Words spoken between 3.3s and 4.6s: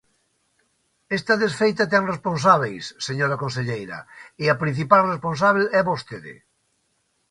conselleira, e a